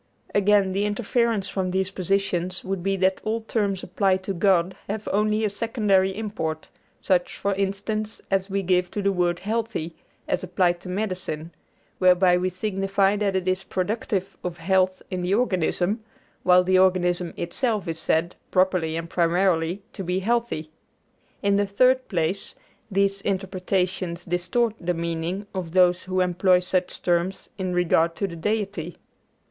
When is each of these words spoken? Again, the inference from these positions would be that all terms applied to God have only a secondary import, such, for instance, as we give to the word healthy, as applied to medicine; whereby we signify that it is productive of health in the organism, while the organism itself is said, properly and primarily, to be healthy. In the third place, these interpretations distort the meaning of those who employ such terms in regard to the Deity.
Again, 0.33 0.71
the 0.73 0.83
inference 0.83 1.47
from 1.47 1.69
these 1.69 1.91
positions 1.91 2.63
would 2.63 2.81
be 2.81 2.95
that 2.95 3.21
all 3.23 3.41
terms 3.41 3.83
applied 3.83 4.23
to 4.23 4.33
God 4.33 4.75
have 4.89 5.07
only 5.13 5.45
a 5.45 5.47
secondary 5.51 6.17
import, 6.17 6.71
such, 7.01 7.37
for 7.37 7.53
instance, 7.53 8.19
as 8.31 8.49
we 8.49 8.63
give 8.63 8.89
to 8.89 9.03
the 9.03 9.11
word 9.11 9.41
healthy, 9.41 9.95
as 10.27 10.43
applied 10.43 10.81
to 10.81 10.89
medicine; 10.89 11.51
whereby 11.99 12.35
we 12.35 12.49
signify 12.49 13.15
that 13.17 13.35
it 13.35 13.47
is 13.47 13.61
productive 13.63 14.39
of 14.43 14.57
health 14.57 15.03
in 15.11 15.21
the 15.21 15.35
organism, 15.35 16.03
while 16.41 16.63
the 16.63 16.79
organism 16.79 17.31
itself 17.37 17.87
is 17.87 17.99
said, 17.99 18.35
properly 18.49 18.95
and 18.97 19.07
primarily, 19.11 19.83
to 19.93 20.03
be 20.03 20.17
healthy. 20.17 20.71
In 21.43 21.57
the 21.57 21.67
third 21.67 22.07
place, 22.07 22.55
these 22.89 23.21
interpretations 23.21 24.25
distort 24.25 24.73
the 24.81 24.95
meaning 24.95 25.45
of 25.53 25.73
those 25.73 26.01
who 26.01 26.21
employ 26.21 26.57
such 26.57 27.03
terms 27.03 27.51
in 27.59 27.75
regard 27.75 28.15
to 28.15 28.25
the 28.27 28.35
Deity. 28.35 28.97